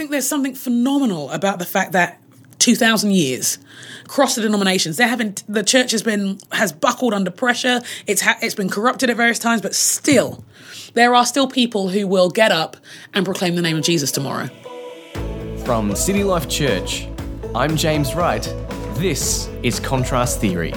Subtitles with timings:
[0.00, 2.18] think there's something phenomenal about the fact that
[2.58, 3.58] 2000 years
[4.06, 8.38] across the denominations they're having the church has been has buckled under pressure it's ha-
[8.40, 10.42] it's been corrupted at various times but still
[10.94, 12.78] there are still people who will get up
[13.12, 14.48] and proclaim the name of Jesus tomorrow
[15.66, 17.06] From City Life Church,
[17.54, 18.42] I'm James Wright.
[18.94, 20.72] This is Contrast Theory.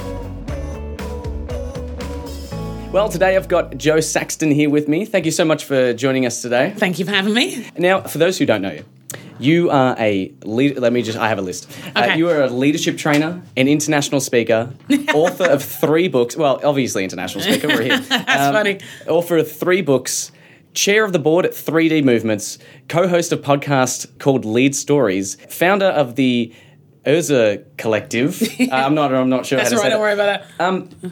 [2.91, 5.05] Well, today I've got Jo Saxton here with me.
[5.05, 6.73] Thank you so much for joining us today.
[6.75, 8.85] thank you for having me Now, for those who don't know you,
[9.43, 10.77] you are a lead.
[10.79, 11.17] Let me just.
[11.17, 11.69] I have a list.
[11.95, 12.17] Uh, Okay.
[12.17, 14.73] you are a leadership trainer, an international speaker,
[15.13, 16.35] author of three books.
[16.37, 17.67] Well, obviously international speaker.
[17.67, 17.99] We're here.
[18.09, 18.79] That's funny.
[19.07, 20.31] Author of three books,
[20.73, 26.15] chair of the board at 3D Movements, co-host of podcast called Lead Stories, founder of
[26.15, 26.53] the
[27.05, 28.41] Urza Collective.
[28.59, 29.13] Uh, I'm not.
[29.13, 30.45] I'm not sure that's how to right say don't worry that.
[30.55, 31.11] about that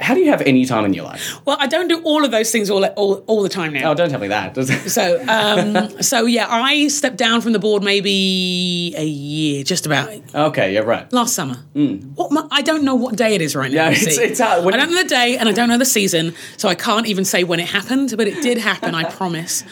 [0.00, 1.36] How do you have any time in your life?
[1.44, 3.94] well i don't do all of those things all all, all the time now Oh,
[3.94, 4.54] don't tell me that.
[4.98, 10.10] So, um, so yeah, I stepped down from the board maybe a year, just about
[10.34, 11.10] okay, yeah, right.
[11.12, 11.56] last summer.
[11.74, 13.84] What mo- I don't know what day it is right now.
[13.88, 14.66] Yeah, it's- it's hard.
[14.74, 17.24] I don't know the day and I don't know the season, so I can't even
[17.24, 18.14] say when it happened.
[18.16, 19.64] But it did happen, I promise.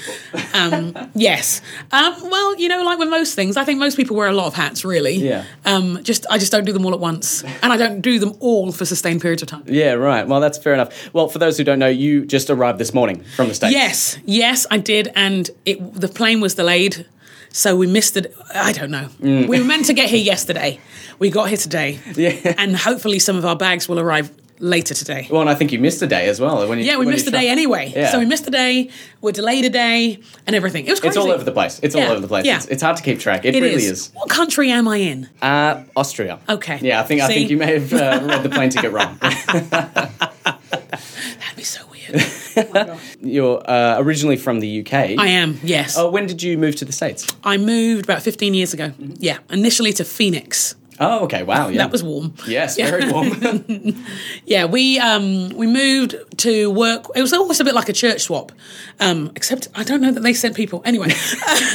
[0.54, 1.60] Um, yes.
[1.92, 4.46] Um, well, you know, like with most things, I think most people wear a lot
[4.46, 4.84] of hats.
[4.84, 5.16] Really.
[5.16, 5.44] Yeah.
[5.64, 8.32] Um, just I just don't do them all at once, and I don't do them
[8.40, 9.64] all for sustained periods of time.
[9.66, 10.15] Yeah, right.
[10.24, 11.12] Well, that's fair enough.
[11.12, 13.72] Well, for those who don't know, you just arrived this morning from the States.
[13.72, 17.06] Yes, yes, I did, and it the plane was delayed,
[17.50, 18.34] so we missed it.
[18.54, 19.08] I don't know.
[19.20, 19.48] Mm.
[19.48, 20.80] We were meant to get here yesterday.
[21.18, 22.54] We got here today, Yeah.
[22.58, 25.28] and hopefully some of our bags will arrive later today.
[25.30, 26.66] Well, and I think you missed a day as well.
[26.68, 27.92] When you, Yeah, we missed the day anyway.
[27.94, 28.10] Yeah.
[28.10, 28.90] So we missed the day.
[29.20, 30.86] We're delayed a day, and everything.
[30.86, 31.10] It was crazy.
[31.10, 31.80] It's all over the place.
[31.82, 32.44] It's all over the place.
[32.46, 32.56] yeah.
[32.56, 33.44] It's, it's hard to keep track.
[33.44, 33.90] It, It really is.
[33.90, 34.10] is.
[34.14, 35.28] What country am I in?
[35.42, 36.38] Uh, Austria.
[36.48, 36.78] Okay.
[36.82, 39.18] Yeah, I think I think you may have uh, read the plane ticket wrong.
[40.46, 42.98] That'd be so weird.
[43.20, 44.92] You're uh, originally from the UK.
[45.18, 45.58] I am.
[45.62, 45.96] Yes.
[45.98, 47.26] Oh, when did you move to the states?
[47.44, 48.92] I moved about 15 years ago.
[48.98, 49.38] Yeah.
[49.50, 50.76] Initially to Phoenix.
[50.98, 51.42] Oh, okay.
[51.42, 51.68] Wow.
[51.68, 51.78] Yeah.
[51.78, 52.34] That was warm.
[52.46, 52.90] yes, Yeah.
[52.90, 53.30] very warm.
[54.44, 57.06] Yeah, we um, we moved to work.
[57.14, 58.52] It was almost a bit like a church swap,
[59.00, 60.82] um, except I don't know that they sent people.
[60.84, 61.08] Anyway,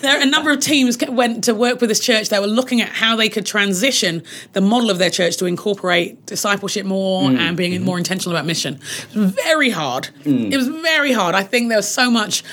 [0.00, 2.28] there are a number of teams went to work with this church.
[2.28, 6.24] They were looking at how they could transition the model of their church to incorporate
[6.26, 8.78] discipleship more and being more intentional about mission.
[9.10, 10.10] It was very hard.
[10.24, 11.34] It was very hard.
[11.34, 12.44] I think there was so much.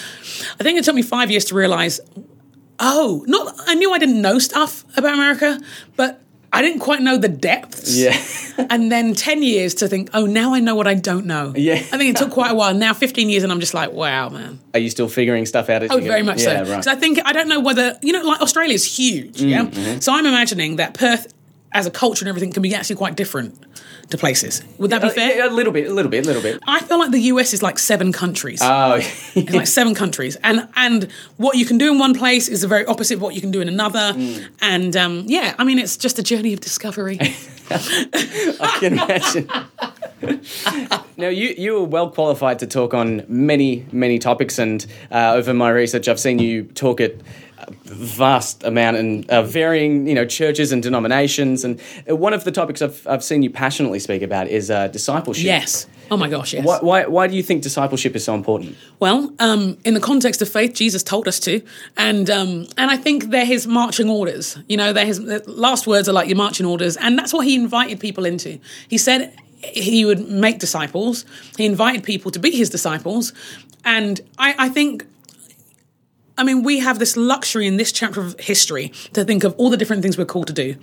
[0.60, 2.00] I think it took me five years to realize
[2.80, 5.60] oh, not I knew I didn't know stuff about America,
[5.96, 7.96] but I didn't quite know the depths.
[7.96, 8.18] Yeah.
[8.70, 11.54] and then 10 years to think, oh, now I know what I don't know.
[11.56, 11.76] Yeah.
[11.76, 12.74] I think it took quite a while.
[12.74, 14.60] Now 15 years and I'm just like, wow, man.
[14.74, 15.84] Are you still figuring stuff out?
[15.90, 16.72] Oh, very much yeah, so.
[16.72, 16.84] Right.
[16.84, 19.66] So I think, I don't know whether, you know, like Australia's huge, yeah?
[19.66, 20.00] Mm-hmm.
[20.00, 21.32] So I'm imagining that Perth
[21.72, 23.56] as a culture and everything can be actually quite different
[24.10, 24.64] to places.
[24.80, 25.48] Would that be Uh, fair?
[25.48, 26.60] a little bit, a little bit, a little bit.
[26.68, 28.60] I feel like the US is like seven countries.
[28.64, 29.00] Oh,
[29.36, 31.08] It's like seven countries, and and
[31.38, 33.52] what you can do in one place is the very opposite of what you can
[33.52, 34.14] do in another.
[34.16, 34.46] Mm.
[34.62, 37.20] And um, yeah, I mean, it's just a journey of discovery.
[37.72, 39.48] I can imagine.
[41.18, 45.54] now, you you are well qualified to talk on many many topics, and uh, over
[45.54, 47.14] my research, I've seen you talk at
[47.86, 51.64] vast amount and uh, varying you know churches and denominations.
[51.64, 55.46] And one of the topics I've I've seen you passionately speak about is uh, discipleship.
[55.46, 55.88] yes.
[56.12, 56.66] Oh my gosh, yes.
[56.66, 58.76] Why, why why do you think discipleship is so important?
[59.00, 61.62] Well, um, in the context of faith, Jesus told us to,
[61.98, 64.58] and um, and I think they're his marching orders.
[64.68, 67.46] You know, they're his the last words are like your marching orders, and that's what
[67.46, 68.60] he invited people into.
[68.88, 71.26] He said he would make disciples.
[71.58, 73.34] He invited people to be his disciples,
[73.86, 75.06] and I, I think.
[76.40, 79.70] I mean, we have this luxury in this chapter of history to think of all
[79.70, 80.78] the different things we're called to do,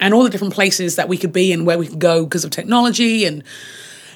[0.00, 2.44] and all the different places that we could be and where we could go because
[2.44, 3.44] of technology and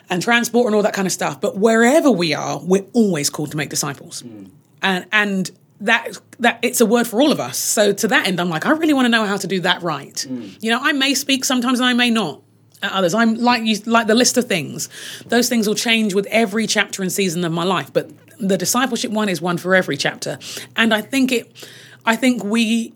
[0.08, 1.40] and transport and all that kind of stuff.
[1.40, 4.22] But wherever we are, we're always called to make disciples.
[4.22, 4.44] Hmm.
[4.80, 5.50] And and
[5.82, 7.58] that that it's a word for all of us.
[7.58, 9.82] So to that end, I'm like, I really want to know how to do that
[9.82, 10.18] right.
[10.26, 10.48] Hmm.
[10.60, 12.42] You know, I may speak sometimes and I may not.
[12.82, 14.88] At others, I'm like you, like the list of things.
[15.26, 17.92] Those things will change with every chapter and season of my life.
[17.92, 20.38] But the discipleship one is one for every chapter,
[20.76, 21.68] and I think it.
[22.04, 22.92] I think we,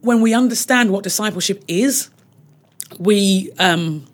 [0.00, 2.08] when we understand what discipleship is,
[2.98, 4.06] we um,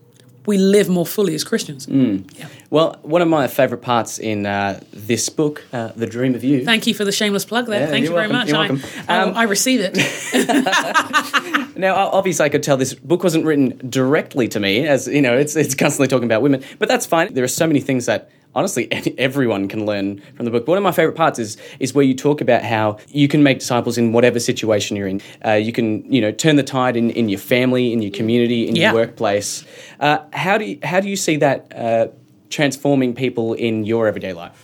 [0.44, 1.86] we live more fully as Christians.
[1.88, 2.48] Yeah.
[2.70, 6.64] Well, one of my favourite parts in uh, this book, uh, The Dream of You.
[6.64, 7.80] Thank you for the shameless plug there.
[7.82, 8.48] Yeah, Thank you very welcome, much.
[8.48, 8.82] you're welcome.
[9.08, 9.96] I, Um, I, I receive it.
[11.76, 15.36] Now, obviously, I could tell this book wasn't written directly to me, as you know,
[15.36, 17.34] it's it's constantly talking about women, but that's fine.
[17.34, 18.88] There are so many things that honestly
[19.18, 20.66] everyone can learn from the book.
[20.66, 23.60] One of my favorite parts is is where you talk about how you can make
[23.60, 25.20] disciples in whatever situation you're in.
[25.44, 28.66] Uh, you can you know turn the tide in, in your family, in your community,
[28.68, 28.86] in Yeah.
[28.90, 29.64] your workplace.
[30.00, 32.08] Uh, how do you, how do you see that uh,
[32.50, 34.62] transforming people in your everyday life?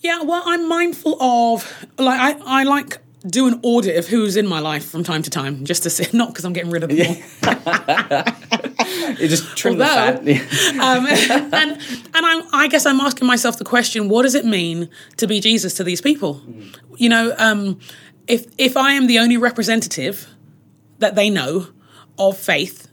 [0.00, 4.46] Yeah, well, I'm mindful of like I, I like do an audit of who's in
[4.46, 6.90] my life from time to time, just to see, not because I'm getting rid of
[6.90, 7.16] them
[7.46, 8.24] all.
[9.18, 10.78] You just trim Although- the fat.
[10.80, 11.72] um, and
[12.14, 15.40] and I'm, I guess I'm asking myself the question: What does it mean to be
[15.40, 16.40] Jesus to these people?
[16.96, 17.80] You know, um,
[18.26, 20.28] if if I am the only representative
[21.00, 21.68] that they know
[22.18, 22.88] of faith,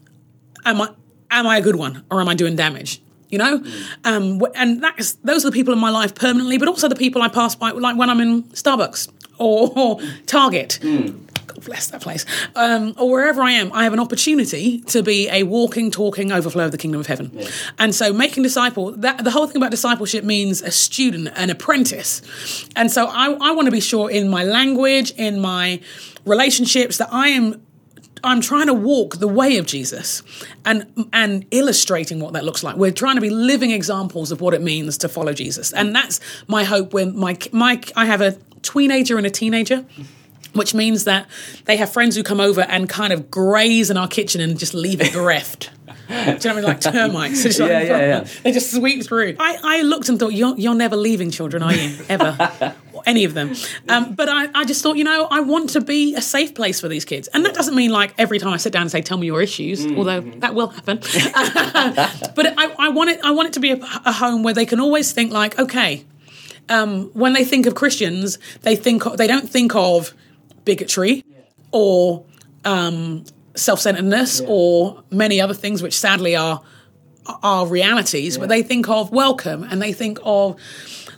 [0.66, 0.90] am I
[1.32, 3.02] am I a good one or am I doing damage?
[3.30, 3.64] You know,
[4.04, 7.22] um, and that's those are the people in my life permanently, but also the people
[7.22, 10.80] I pass by, like when I'm in Starbucks or, or Target.
[10.82, 12.26] God bless that place.
[12.56, 16.66] Um, or wherever I am, I have an opportunity to be a walking, talking overflow
[16.66, 17.38] of the kingdom of heaven.
[17.78, 22.68] And so, making disciple, that the whole thing about discipleship means a student, an apprentice.
[22.76, 25.82] And so, I, I want to be sure in my language, in my
[26.26, 27.66] relationships, that I am
[28.26, 30.24] I'm trying to walk the way of Jesus
[30.66, 32.76] and and illustrating what that looks like.
[32.76, 35.72] We're trying to be living examples of what it means to follow Jesus.
[35.72, 38.38] And that's my hope when my my I have a
[38.74, 39.86] teenager and a teenager.
[40.54, 41.28] Which means that
[41.66, 44.74] they have friends who come over and kind of graze in our kitchen and just
[44.74, 45.70] leave it bereft.
[46.08, 46.64] Do you know what I mean?
[46.64, 47.44] Like termites.
[47.44, 48.28] It's like- Yeah, yeah, yeah.
[48.44, 49.36] They just sweep through.
[49.38, 51.98] I, I looked and thought, you're, you're never leaving children, are you?
[52.08, 52.74] Ever.
[53.06, 53.54] Any of them.
[53.90, 56.80] Um, but I, I just thought, you know, I want to be a safe place
[56.80, 57.28] for these kids.
[57.34, 59.42] And that doesn't mean like every time I sit down and say, tell me your
[59.42, 61.00] issues, although that will happen.
[62.36, 64.66] but I, I, want it, I want it to be a, a home where they
[64.66, 66.06] can always think like, okay,
[66.70, 70.14] um, when they think of Christians, they think they don't think of
[70.64, 71.24] bigotry
[71.72, 72.26] or
[72.64, 73.24] um,
[73.56, 76.62] self-centeredness or many other things, which sadly are
[77.42, 78.38] are realities.
[78.38, 80.60] But they think of welcome and they think of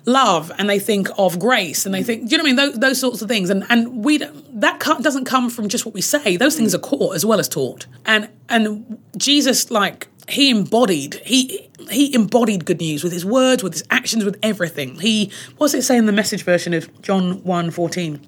[0.06, 2.56] love and they think of grace and they think, do you know what I mean?
[2.56, 3.50] Those, those sorts of things.
[3.50, 6.38] And and we that doesn't come from just what we say.
[6.38, 7.88] Those things are caught as well as taught.
[8.06, 13.74] And and Jesus like he embodied he he embodied good news with his words with
[13.74, 17.72] his actions with everything he what's it say in the message version of john 1
[17.72, 18.20] 14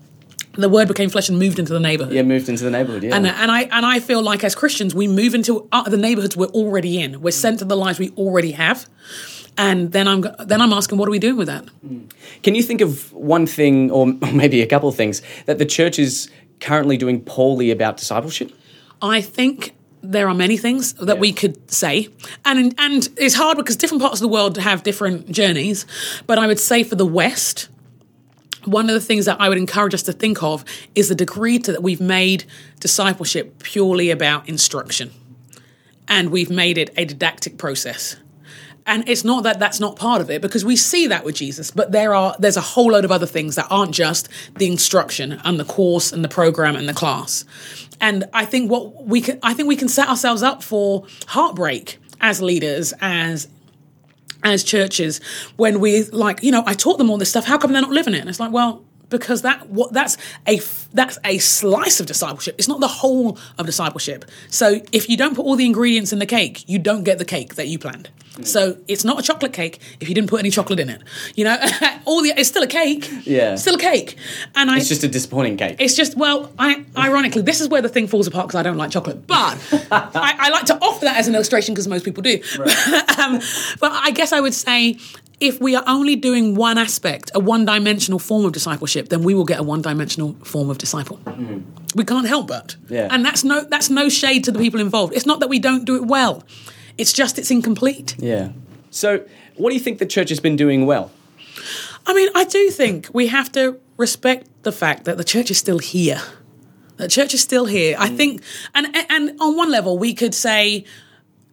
[0.54, 3.04] the word became flesh and moved into the neighborhood Yeah, moved into the neighborhood.
[3.04, 3.16] Yeah.
[3.16, 6.36] and, and I and I feel like as Christians we move into uh, the neighborhoods
[6.36, 7.22] we're already in.
[7.22, 8.90] We're sent to the lives we already have,
[9.58, 11.66] and then I'm then I'm asking, what are we doing with that?
[12.44, 16.00] Can you think of one thing, or maybe a couple of things, that the church
[16.00, 16.30] is
[16.60, 18.52] currently doing poorly about discipleship?
[19.02, 22.10] I think there are many things that we could say,
[22.46, 25.86] and and it's hard because different parts of the world have different journeys.
[26.28, 27.70] But I would say for the West,
[28.66, 30.64] one of the things that I would encourage us to think of
[30.96, 32.46] is the degree to that we've made
[32.80, 35.12] discipleship purely about instruction,
[36.08, 38.16] and we've made it a didactic process.
[38.86, 41.70] And it's not that that's not part of it because we see that with Jesus,
[41.70, 45.40] but there are there's a whole load of other things that aren't just the instruction
[45.44, 47.46] and the course and the program and the class.
[48.02, 51.98] And I think what we can I think we can set ourselves up for heartbreak
[52.22, 53.48] as leaders, as
[54.44, 55.20] as churches
[55.58, 57.46] when we like you know I taught them all this stuff.
[57.46, 58.22] How come they're not living it?
[58.22, 60.18] And it's like well because that what that's
[60.48, 60.60] a
[60.94, 62.56] that's a slice of discipleship.
[62.58, 64.26] It's not the whole of discipleship.
[64.50, 67.26] So if you don't put all the ingredients in the cake, you don't get the
[67.26, 68.10] cake that you planned.
[68.44, 71.02] So it's not a chocolate cake if you didn't put any chocolate in it.
[71.36, 71.58] You know,
[72.06, 73.10] all the it's still a cake.
[73.26, 73.56] Yeah.
[73.56, 74.16] still a cake.
[74.56, 75.76] And I It's just a disappointing cake.
[75.80, 78.78] it's just well, I ironically, this is where the thing falls apart because I don't
[78.78, 79.28] like chocolate.
[79.28, 79.58] But
[79.92, 82.36] I, I like to offer that as an illustration because most people do.
[83.20, 83.42] um,
[83.82, 84.98] but I guess I would say
[85.40, 89.46] if we are only doing one aspect, a one-dimensional form of discipleship, then we will
[89.46, 91.18] get a one-dimensional form of disciple.
[91.18, 91.62] Hmm.
[91.96, 92.76] We can't help but.
[92.90, 93.08] Yeah.
[93.10, 95.14] And that's no that's no shade to the people involved.
[95.14, 96.44] It's not that we don't do it well.
[96.98, 98.16] It's just it's incomplete.
[98.20, 98.50] yeah.
[98.92, 99.24] So,
[99.56, 101.12] what do you think the church has been doing well?
[102.08, 105.58] I mean, I do think we have to respect the fact that the church is
[105.60, 106.22] still here.
[106.98, 107.96] The church is still here.
[108.00, 108.16] I hmm.
[108.16, 108.42] think,
[108.74, 110.86] and and on one level, we could say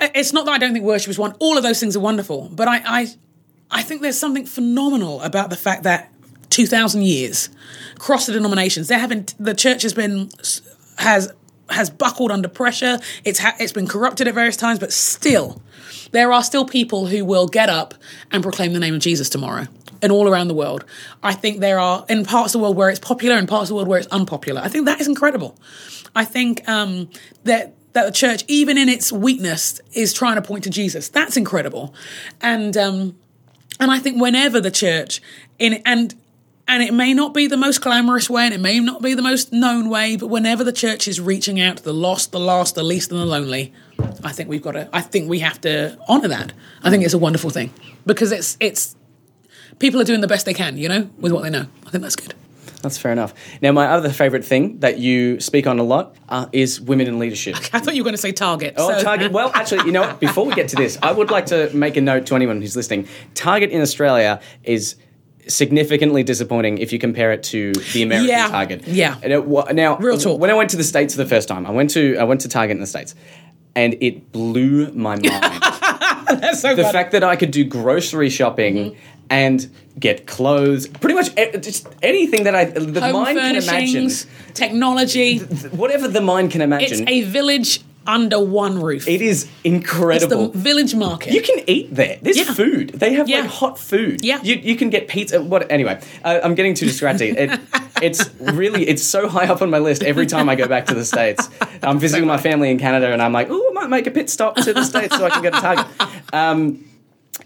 [0.00, 1.32] it's not that I don't think worship is one.
[1.38, 3.06] All of those things are wonderful, but I I,
[3.70, 6.12] I think there's something phenomenal about the fact that
[6.50, 7.49] two thousand years
[7.96, 10.30] across the denominations, there haven't the church has been
[10.99, 11.32] has
[11.68, 12.99] has buckled under pressure.
[13.25, 15.61] It's ha- it's been corrupted at various times, but still,
[16.12, 17.94] there are still people who will get up
[18.30, 19.66] and proclaim the name of Jesus tomorrow.
[20.02, 20.85] And all around the world,
[21.23, 23.68] I think there are in parts of the world where it's popular and parts of
[23.68, 24.61] the world where it's unpopular.
[24.61, 25.58] I think that is incredible.
[26.14, 27.08] I think um,
[27.44, 31.08] that that the church, even in its weakness, is trying to point to Jesus.
[31.08, 31.94] That's incredible,
[32.42, 33.16] and um,
[33.80, 35.21] and I think whenever the church
[35.59, 36.14] in and
[36.68, 39.23] and it may not be the most glamorous way and it may not be the
[39.23, 42.75] most known way, but whenever the church is reaching out to the lost, the lost,
[42.75, 43.73] the least, and the lonely,
[44.25, 44.88] I think we've got to.
[44.92, 46.52] I think we have to honor that.
[46.83, 47.73] I think it's a wonderful thing
[48.04, 48.97] because it's it's
[49.78, 51.66] people are doing the best they can, you know, with what they know.
[51.87, 52.35] I think that's good.
[52.86, 53.34] That's fair enough.
[53.60, 57.18] Now, my other favourite thing that you speak on a lot uh, is women in
[57.18, 57.56] leadership.
[57.72, 58.74] I thought you were going to say Target.
[58.76, 59.32] Oh, so- Target.
[59.32, 60.20] Well, actually, you know what?
[60.20, 62.76] Before we get to this, I would like to make a note to anyone who's
[62.76, 63.08] listening.
[63.34, 64.94] Target in Australia is
[65.48, 68.48] significantly disappointing if you compare it to the American Yeah.
[68.48, 68.86] Target.
[68.86, 69.16] Yeah.
[69.22, 70.40] And it, now, Real talk.
[70.40, 72.40] when I went to the states for the first time, I went to I went
[72.42, 73.14] to Target in the states,
[73.74, 75.24] and it blew my mind.
[75.24, 76.92] That's so the funny.
[76.92, 79.00] fact that I could do grocery shopping Mm-hmm.
[79.30, 79.68] And
[79.99, 84.26] get clothes, pretty much e- just anything that I the Home mind can imagine, furnishings,
[84.54, 85.38] technology.
[85.71, 86.85] whatever the mind can imagine.
[86.90, 87.14] It's imagine.
[87.14, 89.09] a village under one roof.
[89.09, 90.49] it is it's the incredible.
[90.50, 91.33] village market.
[91.33, 92.18] You can eat there.
[92.23, 92.45] There's Yeah.
[92.54, 92.90] food.
[92.90, 93.40] They have Yeah.
[93.40, 94.25] like hot food.
[94.25, 94.38] Yeah.
[94.45, 95.42] You, you can get pizza.
[95.42, 95.68] What?
[95.73, 97.37] Anyway, uh, I'm getting too distracted.
[97.37, 97.61] It,
[98.02, 100.95] it's really it's so high up on my list every time I go back to
[100.95, 101.49] the states.
[101.83, 104.30] I'm visiting my family in Canada, and I'm like, oh, I might make a pit
[104.30, 105.87] stop to the states so I can get a Target.
[106.33, 106.85] Um,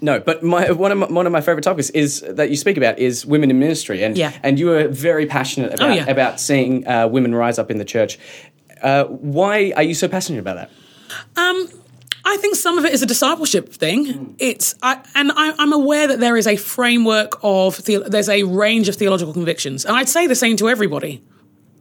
[0.01, 2.77] no, but my, one of my, one of my favorite topics is that you speak
[2.77, 4.33] about is women in ministry, and Yeah.
[4.43, 6.09] and you are very passionate about Oh, yeah.
[6.11, 8.19] about seeing uh, women rise up in the church.
[8.83, 10.71] Uh, why are you so passionate about that?
[12.23, 14.35] I think some of it is a discipleship thing.
[14.39, 18.43] It's I, and I, I'm aware that there is a framework of the, there's a
[18.45, 21.23] range of theological convictions, and I'd say the same to everybody: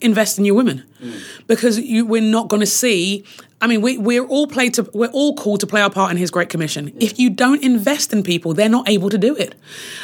[0.01, 0.83] invest in your women,
[1.47, 3.23] because you, we're not going to see.
[3.61, 6.17] I mean, we, we're all played to we're all called to play our part in
[6.17, 6.93] His Great Commission.
[6.99, 9.55] If you don't invest in people, they're not able to do it.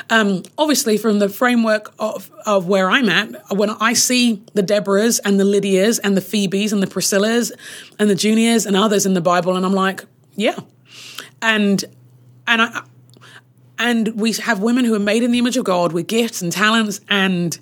[0.10, 5.20] Um, obviously, from the framework of of where I'm at, when I see the Deborahs
[5.24, 7.52] and the Lydias and the Phoebes and the Priscillas
[7.98, 10.04] and the Junias and others in the Bible, and I'm like,
[10.36, 10.60] yeah,
[11.42, 11.84] and
[12.48, 12.84] and I
[13.78, 16.52] and we have women who are made in the image of God with gifts and
[16.52, 17.58] talents and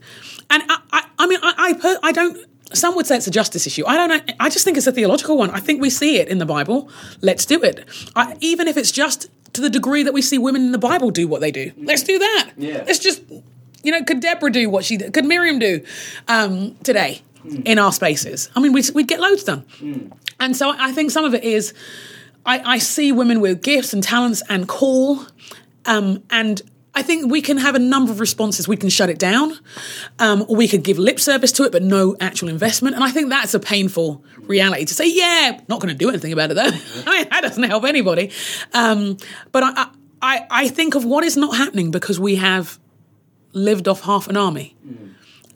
[1.23, 2.37] I mean I I, per, I don't.
[2.73, 3.85] Some would say it's a justice issue.
[3.85, 4.33] I don't know.
[4.39, 5.51] I just think it's a theological one.
[5.51, 6.89] I think we see it in the Bible.
[7.21, 7.85] Let's do it.
[8.15, 11.11] I, even if it's just to the degree that we see women in the Bible
[11.11, 11.71] do what they do.
[11.77, 12.51] Let's do that.
[12.57, 12.83] Yeah.
[12.87, 13.21] Let's just,
[13.83, 15.13] you know, could Deborah do what she did?
[15.13, 15.83] Could Miriam do
[16.27, 17.21] um, today
[17.63, 18.49] in our spaces?
[18.55, 19.63] I mean, we'd, we'd get loads done.
[20.39, 21.73] And so I think some of it is
[22.45, 25.27] I, I see women with gifts and talents and call,
[25.85, 26.61] um, and
[26.95, 28.67] I think we can have a number of responses.
[28.67, 29.57] We can shut it down,
[30.19, 32.95] um, or we could give lip service to it, but no actual investment.
[32.95, 35.07] And I think that's a painful reality to say.
[35.07, 36.61] Yeah, not going to do anything about it though.
[37.11, 38.31] I mean, that doesn't help anybody.
[38.73, 39.17] Um,
[39.51, 39.87] but I,
[40.21, 42.79] I, I think of what is not happening because we have
[43.53, 44.75] lived off half an army.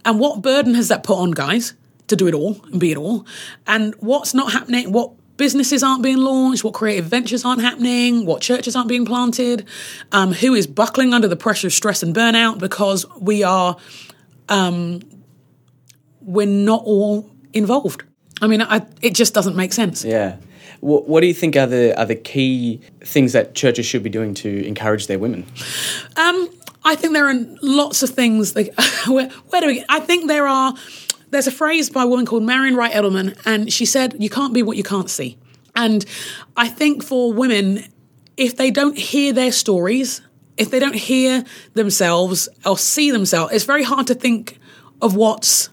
[0.05, 1.73] And what burden has that put on guys
[2.07, 3.25] to do it all and be it all?
[3.65, 4.91] And what's not happening?
[4.91, 6.63] What businesses aren't being launched?
[6.63, 8.25] What creative ventures aren't happening?
[8.25, 9.65] What churches aren't being planted?
[10.11, 13.77] Um, who is buckling under the pressure of stress and burnout because we are,
[14.49, 15.01] um,
[16.21, 18.03] we're not all involved?
[18.41, 20.03] I mean, I, it just doesn't make sense.
[20.03, 20.37] Yeah.
[20.79, 24.09] What, what do you think are the are the key things that churches should be
[24.09, 25.45] doing to encourage their women?
[26.15, 26.49] Um,
[26.83, 28.53] I think there are lots of things.
[28.53, 28.69] That,
[29.07, 29.83] where, where do we?
[29.89, 30.75] I think there are.
[31.29, 34.53] There's a phrase by a woman called Marian Wright Edelman, and she said, "You can't
[34.53, 35.37] be what you can't see."
[35.75, 36.05] And
[36.55, 37.85] I think for women,
[38.37, 40.21] if they don't hear their stories,
[40.57, 41.43] if they don't hear
[41.73, 44.57] themselves or see themselves, it's very hard to think
[45.01, 45.69] of what's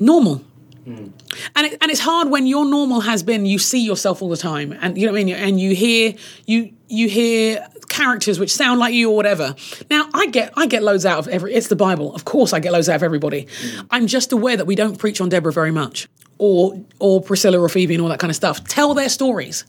[0.00, 0.42] normal.
[0.86, 1.12] Mm.
[1.54, 4.36] And it, and it's hard when your normal has been you see yourself all the
[4.36, 6.14] time, and you know what I mean, and you hear
[6.46, 9.54] you you hear characters which sound like you or whatever.
[9.90, 11.54] Now I get I get loads out of every.
[11.54, 12.52] It's the Bible, of course.
[12.52, 13.46] I get loads out of everybody.
[13.90, 17.68] I'm just aware that we don't preach on Deborah very much, or or Priscilla or
[17.68, 18.64] Phoebe and all that kind of stuff.
[18.64, 19.64] Tell their stories.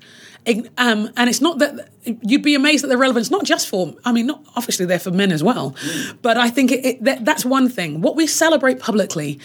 [0.78, 1.90] Um, and it's not that
[2.24, 5.12] you'd be amazed at their relevance, not just for, I mean, not obviously they're for
[5.12, 5.76] men as well,
[6.22, 8.02] but I think it, it, that, that's one thing.
[8.02, 9.38] What we celebrate publicly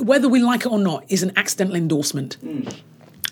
[0.00, 2.36] whether we like it or not, is an accidental endorsement.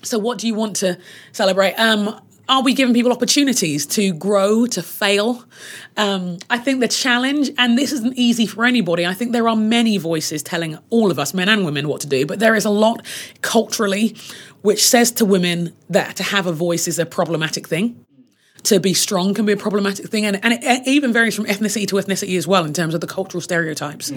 [0.02, 0.98] So, what do you want to
[1.32, 1.74] celebrate?
[1.74, 5.44] Um, are we giving people opportunities to grow, to fail?
[5.96, 9.56] Um, I think the challenge, and this isn't easy for anybody, I think there are
[9.56, 12.64] many voices telling all of us, men and women, what to do, but there is
[12.64, 13.04] a lot
[13.42, 14.16] culturally
[14.62, 18.04] which says to women that to have a voice is a problematic thing
[18.66, 21.46] to be strong can be a problematic thing, and, and it, it even varies from
[21.46, 24.12] ethnicity to ethnicity as well in terms of the cultural stereotypes.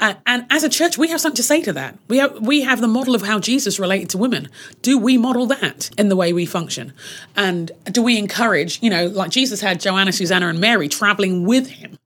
[0.00, 1.96] Uh, and as a church, we have something to say to that.
[2.08, 4.48] We have, we have the model of how Jesus related to women.
[4.82, 6.92] Do we model that in the way we function?
[7.36, 11.68] And do we encourage, you know, like Jesus had Joanna, Susanna, and Mary traveling with
[11.68, 11.98] him,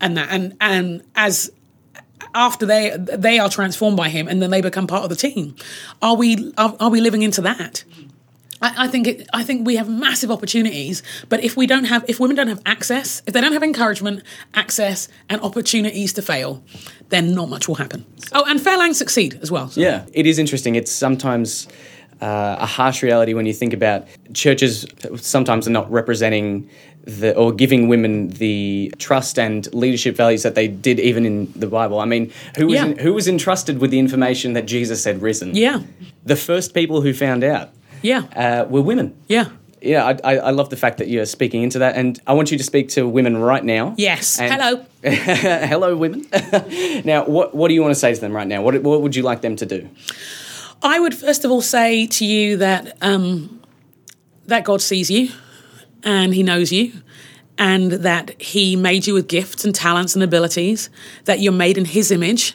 [0.00, 1.50] and that, and and as
[2.34, 5.56] after they they are transformed by him, and then they become part of the team.
[6.00, 7.84] Are we are, are we living into that?
[8.64, 12.02] I, I think it, I think we have massive opportunities, but if we don't have,
[12.08, 14.22] if women don't have access, if they don't have encouragement,
[14.54, 16.62] access, and opportunities to fail,
[17.10, 18.06] then not much will happen.
[18.32, 19.68] Oh, and fail and succeed as well.
[19.68, 20.76] So- Yeah, it is interesting.
[20.76, 21.68] It's sometimes
[22.22, 26.68] uh, a harsh reality when you think about churches sometimes are not representing
[27.02, 31.66] the or giving women the trust and leadership values that they did even in the
[31.66, 32.00] Bible.
[32.00, 32.94] I mean, who was Yeah.
[33.04, 35.54] who was entrusted with the information that Jesus had risen?
[35.54, 35.82] Yeah,
[36.24, 37.68] The first people who found out
[38.04, 39.08] yeah, uh, were women.
[39.28, 39.46] yeah.
[39.80, 42.50] yeah, I, I, I love the fact that you're speaking into that, and I want
[42.52, 43.94] you to speak to women right now.
[43.98, 44.38] Yes.
[44.40, 44.84] And- Hello.
[45.72, 46.26] Hello, women.
[47.04, 48.62] now, what what do you want to say to them right now?
[48.62, 49.88] What what would you like them to do?
[50.82, 53.60] I would first of all say to you that um,
[54.46, 55.28] that God sees you
[56.02, 56.92] and He knows you,
[57.58, 60.88] and that He made you with gifts and talents and abilities.
[61.24, 62.54] That you're made in His image,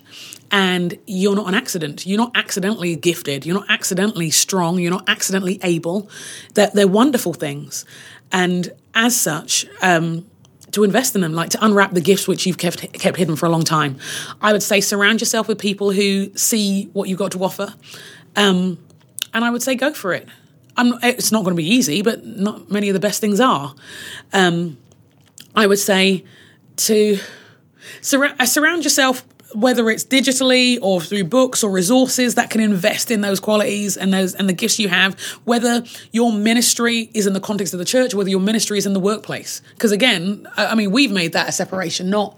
[0.52, 2.06] and you're not an accident.
[2.06, 3.46] You're not accidentally gifted.
[3.46, 4.80] You're not accidentally strong.
[4.80, 6.10] You're not accidentally able.
[6.56, 7.86] That they're wonderful things,
[8.32, 9.66] and as such.
[9.82, 10.26] Um,
[10.72, 13.48] to invest in them, like to unwrap the gifts which you've kept kept hidden for
[13.48, 13.98] a long time.
[14.40, 17.74] I would say surround yourself with people who see what you've got to offer,
[18.36, 18.78] um,
[19.34, 20.28] and I would say go for it.
[20.78, 23.76] I'm, it's not going to be easy, but not many of the best things are.
[24.32, 24.78] Um,
[25.56, 26.24] I would say
[26.78, 27.20] to
[28.02, 33.12] surra- uh, surround yourself, whether it's digitally or through books or resources that can invest
[33.12, 35.20] in those qualities and those and the gifts you have.
[35.44, 38.94] Whether your ministry is in the context of the church, whether your ministry is in
[38.94, 39.62] the workplace.
[39.74, 42.38] Because again, I mean, we've made that a separation, not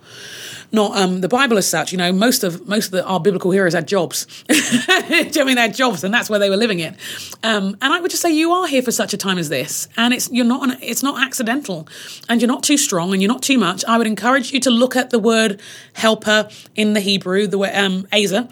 [0.71, 1.91] not um, the Bible as such.
[1.91, 4.27] You know, most of most of the, our biblical heroes had jobs.
[4.49, 6.95] I mean, they had jobs, and that's where they were living it.
[7.43, 9.87] Um, and I would just say you are here for such a time as this,
[9.97, 11.87] and it's you're not an, it's not accidental,
[12.29, 13.83] and you're not too strong, and you're not too much.
[13.85, 15.59] I would encourage you to look at the word
[15.93, 18.47] helper in the Hebrew, the word um, ezer,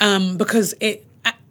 [0.00, 1.06] um, because it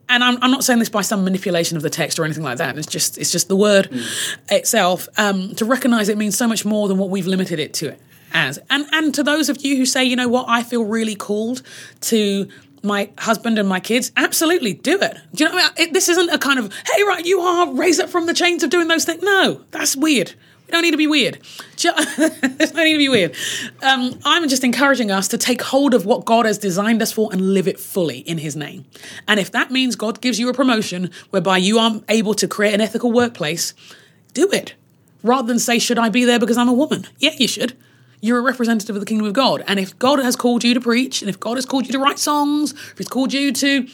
[0.09, 2.59] and I'm, I'm not saying this by some manipulation of the text or anything like
[2.59, 2.77] that.
[2.77, 3.89] It's just it's just the word
[4.49, 5.07] itself.
[5.17, 7.95] Um, to recognise it means so much more than what we've limited it to
[8.33, 8.59] as.
[8.69, 11.61] And and to those of you who say, you know what, I feel really called
[12.01, 12.47] to
[12.83, 15.17] my husband and my kids, absolutely do it.
[15.33, 15.57] Do you know?
[15.57, 15.71] I mean?
[15.77, 18.63] it, this isn't a kind of hey, right, you are raise up from the chains
[18.63, 19.23] of doing those things.
[19.23, 20.33] No, that's weird.
[20.67, 21.39] We don't need to be weird.
[21.83, 23.35] There's no need to be weird.
[23.81, 27.29] Um, I'm just encouraging us to take hold of what God has designed us for
[27.31, 28.85] and live it fully in His name.
[29.27, 32.73] And if that means God gives you a promotion whereby you are able to create
[32.73, 33.73] an ethical workplace,
[34.33, 34.75] do it.
[35.21, 37.07] Rather than say, should I be there because I'm a woman?
[37.17, 37.77] Yeah, you should.
[38.23, 39.65] You're a representative of the kingdom of God.
[39.67, 41.99] And if God has called you to preach, and if God has called you to
[41.99, 43.85] write songs, if He's called you to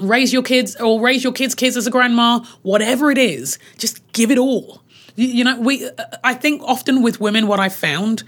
[0.00, 4.12] raise your kids or raise your kids' kids as a grandma, whatever it is, just
[4.12, 4.82] give it all.
[5.14, 5.88] You, you know, we.
[6.24, 8.24] I think often with women, what I've found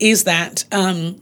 [0.00, 1.20] is that um,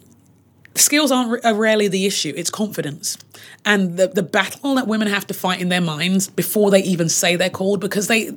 [0.76, 2.32] skills aren't are rarely the issue.
[2.36, 3.18] It's confidence
[3.64, 7.08] and the the battle that women have to fight in their minds before they even
[7.08, 8.30] say they're called because they.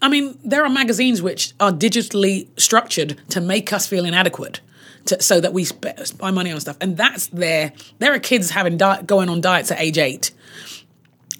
[0.00, 4.60] I mean, there are magazines which are digitally structured to make us feel inadequate.
[5.06, 7.74] To, so that we sp- spend money on stuff, and that's there.
[7.98, 10.30] There are kids having di- going on diets at age eight,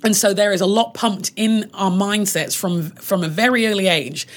[0.02, 3.86] and so there is a lot pumped in our mindsets from from a very early
[3.86, 4.28] age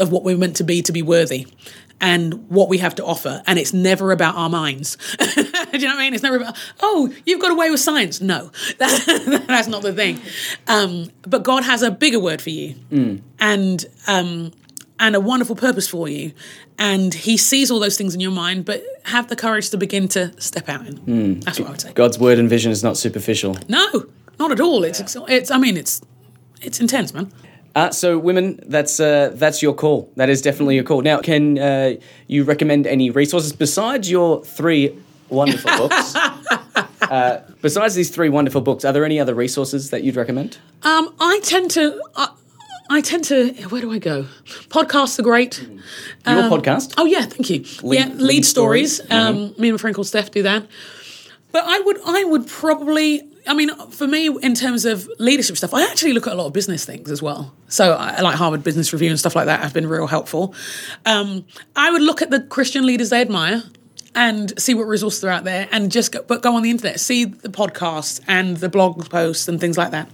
[0.00, 1.46] of what we're meant to be to be worthy
[2.00, 3.42] and what we have to offer.
[3.46, 4.96] And it's never about our minds.
[5.18, 5.24] Do
[5.78, 6.14] you know what I mean?
[6.14, 8.20] It's never about, oh, you've got away with science.
[8.20, 10.20] No, that, that's not the thing.
[10.66, 12.74] Um, but God has a bigger word for you
[13.38, 14.52] and, um,
[15.00, 16.32] and a wonderful purpose for you.
[16.78, 20.08] And He sees all those things in your mind, but have the courage to begin
[20.08, 21.40] to step out in.
[21.40, 21.92] That's what I would say.
[21.92, 23.56] God's word and vision is not superficial.
[23.68, 24.06] No,
[24.38, 24.84] not at all.
[24.84, 26.00] It's, it's, I mean, it's,
[26.60, 27.32] it's intense, man.
[27.74, 30.10] Uh, so, women, that's uh, that's your call.
[30.16, 31.02] That is definitely your call.
[31.02, 31.94] Now, can uh,
[32.28, 34.96] you recommend any resources besides your three
[35.28, 36.14] wonderful books?
[37.02, 40.58] Uh, besides these three wonderful books, are there any other resources that you'd recommend?
[40.84, 42.00] Um, I tend to.
[42.14, 42.28] I
[42.90, 43.52] I tend to.
[43.70, 44.26] Where do I go?
[44.68, 45.60] Podcasts are great.
[45.60, 46.94] Your Um, podcast?
[46.96, 47.64] Oh yeah, thank you.
[47.82, 48.96] Lead- yeah, lead, lead stories.
[48.96, 49.10] stories.
[49.10, 49.36] Mm-hmm.
[49.36, 50.66] Um, me and my friend called Steph do that.
[51.50, 53.22] But I would, I would probably.
[53.46, 56.46] I mean, for me, in terms of leadership stuff, I actually look at a lot
[56.46, 57.54] of business things as well.
[57.68, 60.54] So, I like Harvard Business Review and stuff like that have been real helpful.
[61.04, 61.44] Um,
[61.76, 63.62] I would look at the Christian leaders they admire
[64.14, 67.00] and see what resources are out there, and just go, but go on the internet,
[67.00, 70.08] see the podcasts and the blog posts and things like that.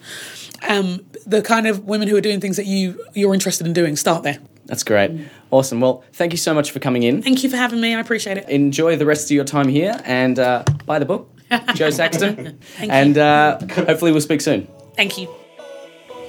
[0.69, 3.97] Um, the kind of women who are doing things that you you're interested in doing,
[3.97, 4.39] start there.
[4.67, 5.11] That's great.
[5.51, 5.81] Awesome.
[5.81, 7.23] Well, thank you so much for coming in.
[7.23, 7.95] Thank you for having me.
[7.95, 8.49] I appreciate it.
[8.49, 11.29] Enjoy the rest of your time here and uh, buy the book,
[11.75, 12.59] Jo Saxton.
[12.79, 14.69] Thank and uh, hopefully, we'll speak soon.
[14.97, 15.29] Thank you.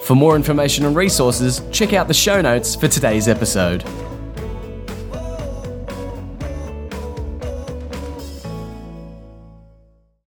[0.04, 3.84] For more information and resources, check out the show notes for today's episode.